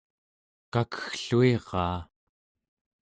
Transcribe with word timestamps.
kakeggluiraa 0.73 1.99